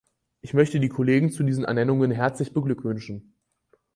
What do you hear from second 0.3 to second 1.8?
Ich möchte die Kollegen zu diesen